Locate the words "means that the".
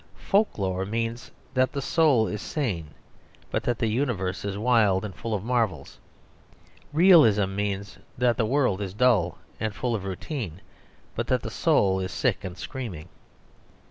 0.83-1.79, 7.55-8.47